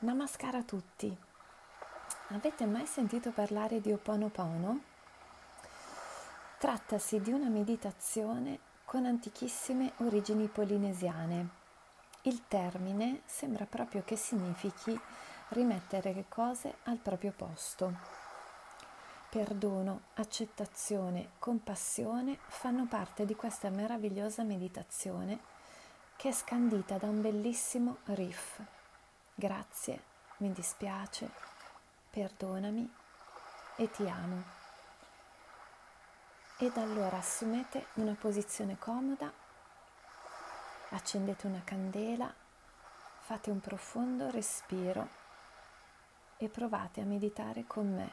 Namaskar 0.00 0.54
a 0.54 0.62
tutti. 0.62 1.12
Avete 2.28 2.66
mai 2.66 2.86
sentito 2.86 3.32
parlare 3.32 3.80
di 3.80 3.90
Oponopono? 3.90 4.80
Trattasi 6.56 7.20
di 7.20 7.32
una 7.32 7.48
meditazione 7.48 8.60
con 8.84 9.06
antichissime 9.06 9.94
origini 9.96 10.46
polinesiane. 10.46 11.48
Il 12.22 12.46
termine 12.46 13.22
sembra 13.24 13.64
proprio 13.64 14.04
che 14.04 14.14
significhi 14.14 14.96
rimettere 15.48 16.12
le 16.12 16.26
cose 16.28 16.76
al 16.84 16.98
proprio 16.98 17.32
posto. 17.32 17.92
Perdono, 19.28 20.02
accettazione, 20.14 21.30
compassione 21.40 22.38
fanno 22.46 22.86
parte 22.86 23.24
di 23.24 23.34
questa 23.34 23.68
meravigliosa 23.68 24.44
meditazione 24.44 25.40
che 26.14 26.28
è 26.28 26.32
scandita 26.32 26.98
da 26.98 27.08
un 27.08 27.20
bellissimo 27.20 27.96
riff 28.04 28.60
Grazie, 29.40 30.02
mi 30.38 30.50
dispiace, 30.52 31.30
perdonami 32.10 32.92
e 33.76 33.88
ti 33.88 34.08
amo. 34.08 34.42
Ed 36.58 36.76
allora 36.76 37.18
assumete 37.18 37.86
una 37.94 38.16
posizione 38.18 38.80
comoda, 38.80 39.32
accendete 40.88 41.46
una 41.46 41.62
candela, 41.62 42.34
fate 43.20 43.52
un 43.52 43.60
profondo 43.60 44.28
respiro 44.28 45.08
e 46.38 46.48
provate 46.48 47.00
a 47.00 47.04
meditare 47.04 47.64
con 47.64 47.94
me. 47.94 48.12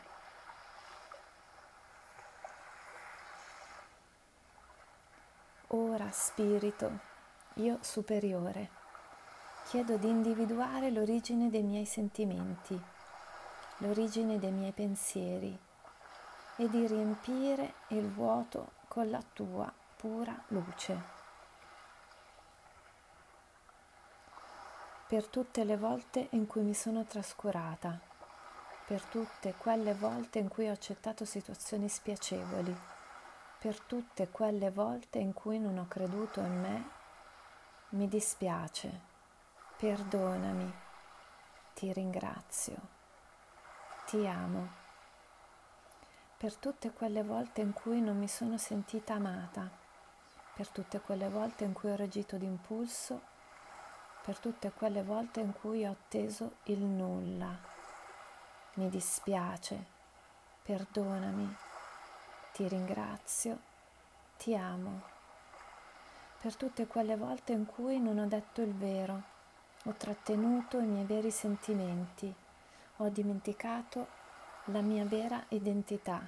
Ora, 5.70 6.08
spirito, 6.12 7.00
io 7.56 7.80
superiore 7.82 8.84
chiedo 9.66 9.98
di 9.98 10.08
individuare 10.08 10.92
l'origine 10.92 11.50
dei 11.50 11.64
miei 11.64 11.86
sentimenti, 11.86 12.80
l'origine 13.78 14.38
dei 14.38 14.52
miei 14.52 14.72
pensieri 14.72 15.58
e 16.58 16.70
di 16.70 16.86
riempire 16.86 17.74
il 17.88 18.08
vuoto 18.08 18.74
con 18.88 19.10
la 19.10 19.24
tua 19.34 19.72
pura 19.98 20.40
luce. 20.50 21.14
Per 25.08 25.28
tutte 25.28 25.64
le 25.64 25.78
volte 25.78 26.28
in 26.32 26.46
cui 26.46 26.62
mi 26.62 26.76
sono 26.76 27.04
trascurata, 27.04 28.00
per 28.86 29.02
tutte 29.02 29.56
quelle 29.58 29.96
volte 29.96 30.38
in 30.38 30.48
cui 30.48 30.70
ho 30.70 30.74
accettato 30.74 31.26
situazioni 31.26 31.90
spiacevoli, 31.90 32.78
per 33.58 33.80
tutte 33.80 34.30
quelle 34.30 34.70
volte 34.70 35.18
in 35.18 35.34
cui 35.34 35.58
non 35.58 35.80
ho 35.80 35.88
creduto 35.88 36.40
in 36.42 36.62
me, 36.62 36.90
mi 37.90 38.08
dispiace 38.08 39.14
Perdonami, 39.78 40.74
ti 41.74 41.92
ringrazio, 41.92 42.78
ti 44.06 44.26
amo. 44.26 44.70
Per 46.38 46.56
tutte 46.56 46.94
quelle 46.94 47.24
volte 47.24 47.60
in 47.60 47.74
cui 47.74 48.00
non 48.00 48.18
mi 48.18 48.30
sono 48.30 48.58
sentita 48.58 49.16
amata, 49.16 49.70
per 50.54 50.70
tutte 50.70 51.02
quelle 51.02 51.28
volte 51.28 51.66
in 51.66 51.74
cui 51.74 51.92
ho 51.92 51.96
reagito 51.98 52.38
d'impulso, 52.38 53.20
per 54.24 54.40
tutte 54.40 54.72
quelle 54.72 55.04
volte 55.04 55.42
in 55.42 55.52
cui 55.52 55.86
ho 55.86 55.92
atteso 55.92 56.56
il 56.64 56.82
nulla. 56.82 57.54
Mi 58.76 58.88
dispiace, 58.88 59.86
perdonami, 60.64 61.54
ti 62.54 62.66
ringrazio, 62.70 63.60
ti 64.38 64.56
amo. 64.56 65.02
Per 66.40 66.56
tutte 66.56 66.88
quelle 66.88 67.18
volte 67.18 67.52
in 67.52 67.66
cui 67.66 68.00
non 68.00 68.20
ho 68.20 68.26
detto 68.26 68.62
il 68.62 68.74
vero, 68.74 69.34
ho 69.88 69.94
trattenuto 69.94 70.80
i 70.80 70.86
miei 70.86 71.06
veri 71.06 71.30
sentimenti, 71.30 72.34
ho 72.98 73.10
dimenticato 73.10 74.08
la 74.66 74.82
mia 74.82 75.06
vera 75.06 75.44
identità. 75.50 76.28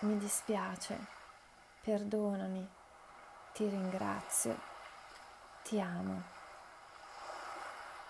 Mi 0.00 0.18
dispiace, 0.18 1.06
perdonami, 1.80 2.68
ti 3.52 3.68
ringrazio, 3.68 4.58
ti 5.62 5.80
amo. 5.80 6.22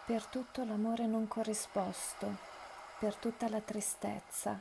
Per 0.06 0.24
tutto 0.26 0.64
l'amore 0.64 1.04
non 1.04 1.28
corrisposto, 1.28 2.36
per 2.98 3.16
tutta 3.16 3.50
la 3.50 3.60
tristezza, 3.60 4.58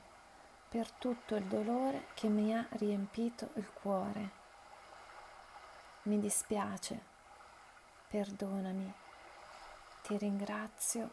per 0.68 0.91
tutto 0.91 1.35
il 1.35 1.46
dolore 1.46 2.08
che 2.14 2.28
mi 2.28 2.53
ha 2.53 2.68
riempito 2.72 3.52
il 3.53 3.72
cuore. 3.72 4.31
Mi 6.03 6.19
dispiace, 6.19 7.02
perdonami 8.09 9.08
ti 10.09 10.18
ringrazio, 10.18 11.08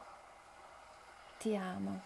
ti 1.37 1.55
amo. 1.55 2.01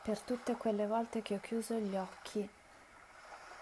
Per 0.00 0.18
tutte 0.20 0.56
quelle 0.56 0.86
volte 0.86 1.20
che 1.20 1.34
ho 1.34 1.40
chiuso 1.40 1.74
gli 1.74 1.94
occhi 1.94 2.48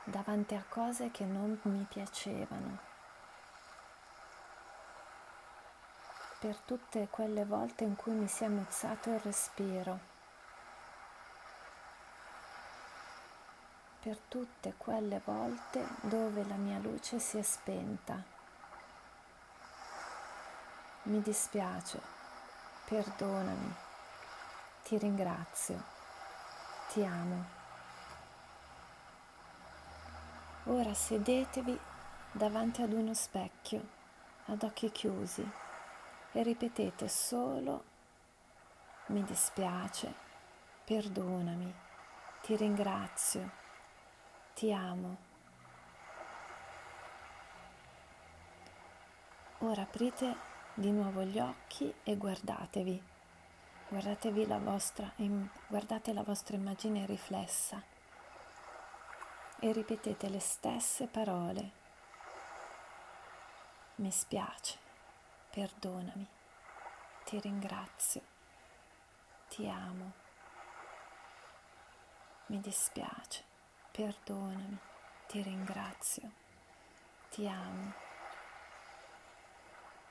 davanti 0.05 0.55
a 0.55 0.65
cose 0.69 1.11
che 1.11 1.25
non 1.25 1.59
mi 1.62 1.84
piacevano, 1.88 2.78
per 6.38 6.56
tutte 6.59 7.09
quelle 7.11 7.44
volte 7.44 7.82
in 7.82 7.97
cui 7.97 8.12
mi 8.12 8.28
si 8.28 8.44
è 8.44 8.49
mozzato 8.49 9.11
il 9.11 9.19
respiro, 9.19 9.99
per 13.99 14.17
tutte 14.28 14.75
quelle 14.77 15.21
volte 15.25 15.84
dove 16.03 16.47
la 16.47 16.55
mia 16.55 16.78
luce 16.78 17.19
si 17.19 17.38
è 17.38 17.43
spenta. 17.43 18.38
Mi 21.10 21.21
dispiace, 21.22 22.00
perdonami, 22.84 23.75
ti 24.84 24.97
ringrazio, 24.97 25.82
ti 26.93 27.04
amo. 27.04 27.44
Ora 30.66 30.94
sedetevi 30.94 31.76
davanti 32.31 32.82
ad 32.82 32.93
uno 32.93 33.12
specchio, 33.12 33.88
ad 34.44 34.62
occhi 34.62 34.93
chiusi, 34.93 35.44
e 36.31 36.43
ripetete 36.44 37.09
solo 37.09 37.84
mi 39.06 39.25
dispiace, 39.25 40.15
perdonami, 40.84 41.75
ti 42.43 42.54
ringrazio, 42.54 43.50
ti 44.54 44.72
amo. 44.72 45.16
Ora 49.59 49.82
aprite 49.82 50.50
di 50.75 50.91
nuovo 50.91 51.22
gli 51.22 51.38
occhi 51.38 51.92
e 52.04 52.16
guardatevi. 52.16 53.03
Guardatevi 53.88 54.47
la 54.47 54.58
vostra, 54.58 55.12
guardate 55.66 56.12
la 56.12 56.22
vostra 56.22 56.56
immagine 56.56 57.06
riflessa 57.06 57.82
e 59.58 59.72
ripetete 59.72 60.28
le 60.28 60.38
stesse 60.38 61.06
parole. 61.06 61.78
Mi 63.97 64.10
spiace, 64.10 64.78
perdonami, 65.50 66.26
ti 67.25 67.41
ringrazio, 67.41 68.22
ti 69.48 69.69
amo. 69.69 70.12
Mi 72.47 72.60
dispiace, 72.60 73.44
perdonami, 73.91 74.78
ti 75.26 75.42
ringrazio, 75.42 76.31
ti 77.28 77.47
amo 77.47 78.08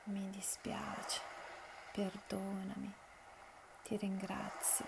mi 0.10 0.28
dispiace, 0.32 1.22
perdonami, 1.92 2.92
ti 3.84 3.96
ringrazio, 3.98 4.86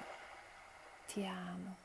ti 1.06 1.24
amo. 1.26 1.76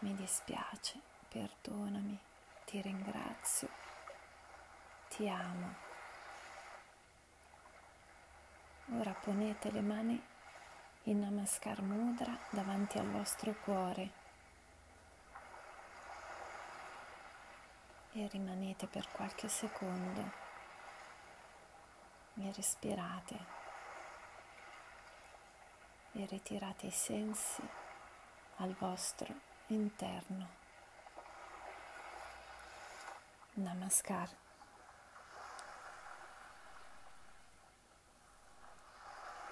Mi 0.00 0.14
dispiace, 0.14 1.00
perdonami, 1.28 2.16
ti 2.64 2.80
ringrazio, 2.80 3.68
ti 5.08 5.28
amo. 5.28 5.74
Ora 8.98 9.12
ponete 9.14 9.72
le 9.72 9.80
mani 9.80 10.22
in 11.04 11.18
Namaskar 11.18 11.82
Mudra 11.82 12.38
davanti 12.50 12.98
al 12.98 13.10
vostro 13.10 13.52
cuore 13.64 14.10
e 18.12 18.28
rimanete 18.28 18.86
per 18.86 19.08
qualche 19.10 19.48
secondo 19.48 20.46
e 22.40 22.52
respirate 22.52 23.56
e 26.12 26.26
ritirate 26.26 26.86
i 26.86 26.90
sensi 26.90 27.62
al 28.56 28.74
vostro 28.74 29.32
interno. 29.68 30.48
Namaskar. 33.54 34.47